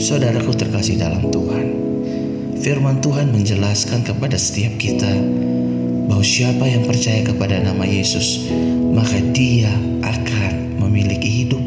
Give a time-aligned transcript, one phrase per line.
[0.00, 1.66] Saudaraku terkasih dalam Tuhan,
[2.56, 5.12] firman Tuhan menjelaskan kepada setiap kita
[6.08, 8.48] bahwa siapa yang percaya kepada nama Yesus,
[8.96, 9.68] maka dia
[10.00, 11.60] akan memiliki hidup.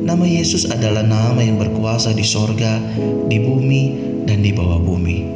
[0.00, 2.80] Nama Yesus adalah nama yang berkuasa di sorga,
[3.28, 3.84] di bumi,
[4.24, 5.28] dan di bawah bumi.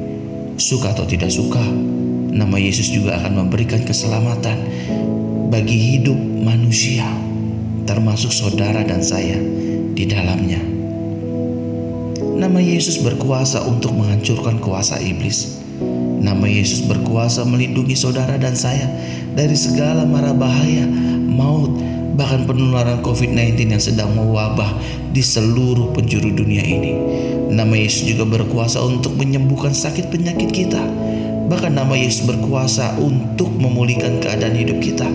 [0.57, 1.61] Suka atau tidak suka,
[2.33, 4.57] nama Yesus juga akan memberikan keselamatan
[5.53, 7.05] bagi hidup manusia,
[7.85, 9.37] termasuk saudara dan saya
[9.93, 10.74] di dalamnya.
[12.35, 15.55] Nama Yesus berkuasa untuk menghancurkan kuasa iblis.
[16.19, 18.91] Nama Yesus berkuasa melindungi saudara dan saya
[19.39, 20.83] dari segala mara bahaya,
[21.31, 21.79] maut,
[22.19, 24.67] bahkan penularan COVID-19 yang sedang mewabah
[25.15, 26.99] di seluruh penjuru dunia ini.
[27.55, 30.83] Nama Yesus juga berkuasa untuk menyembuhkan sakit penyakit kita.
[31.47, 35.07] Bahkan nama Yesus berkuasa untuk memulihkan keadaan hidup kita.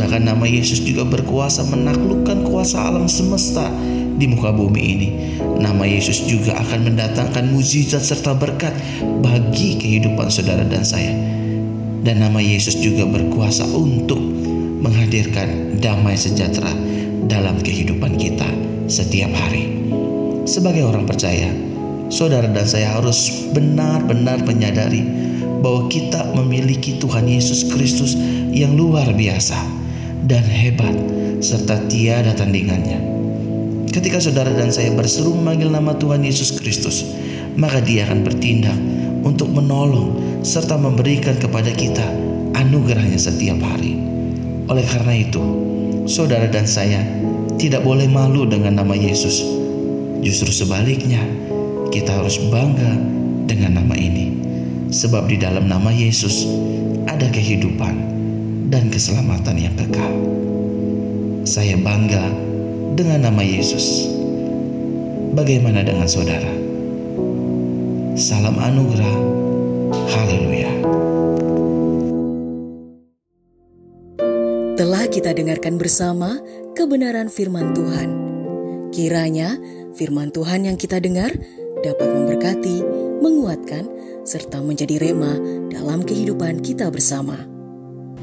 [0.00, 3.68] Bahkan nama Yesus juga berkuasa menaklukkan kuasa alam semesta
[4.18, 5.08] di muka bumi ini.
[5.38, 8.74] Nama Yesus juga akan mendatangkan mujizat serta berkat
[9.22, 11.14] bagi kehidupan saudara dan saya.
[12.02, 14.18] Dan nama Yesus juga berkuasa untuk
[14.82, 16.70] menghadirkan damai sejahtera
[17.30, 18.46] dalam kehidupan kita
[18.90, 19.78] setiap hari.
[20.48, 21.50] Sebagai orang percaya,
[22.08, 25.04] saudara dan saya harus benar-benar menyadari
[25.60, 28.14] bahwa kita memiliki Tuhan Yesus Kristus
[28.54, 29.58] yang luar biasa
[30.24, 30.94] dan hebat
[31.42, 33.17] serta tiada tandingannya.
[33.98, 37.02] Ketika saudara dan saya berseru memanggil nama Tuhan Yesus Kristus,
[37.58, 38.78] maka Dia akan bertindak
[39.26, 42.06] untuk menolong serta memberikan kepada kita
[42.54, 43.98] anugerahnya setiap hari.
[44.70, 45.42] Oleh karena itu,
[46.06, 47.02] saudara dan saya
[47.58, 49.42] tidak boleh malu dengan nama Yesus.
[50.22, 51.26] Justru sebaliknya,
[51.90, 52.94] kita harus bangga
[53.50, 54.30] dengan nama ini.
[54.94, 56.46] Sebab di dalam nama Yesus
[57.10, 57.98] ada kehidupan
[58.70, 60.14] dan keselamatan yang kekal.
[61.42, 62.46] Saya bangga
[62.94, 64.08] dengan nama Yesus.
[65.34, 66.48] Bagaimana dengan saudara?
[68.16, 69.14] Salam anugerah.
[70.14, 70.72] Haleluya.
[74.78, 76.38] Telah kita dengarkan bersama
[76.78, 78.10] kebenaran firman Tuhan.
[78.94, 79.58] Kiranya
[79.98, 81.34] firman Tuhan yang kita dengar
[81.82, 82.82] dapat memberkati,
[83.22, 83.84] menguatkan,
[84.22, 85.34] serta menjadi rema
[85.70, 87.57] dalam kehidupan kita bersama.